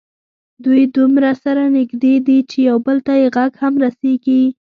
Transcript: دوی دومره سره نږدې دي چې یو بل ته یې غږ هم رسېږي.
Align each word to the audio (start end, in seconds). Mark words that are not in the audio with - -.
دوی 0.63 0.83
دومره 0.95 1.31
سره 1.43 1.63
نږدې 1.77 2.15
دي 2.27 2.39
چې 2.49 2.57
یو 2.69 2.77
بل 2.85 2.97
ته 3.07 3.13
یې 3.21 3.27
غږ 3.35 3.51
هم 3.63 3.73
رسېږي. 3.83 4.43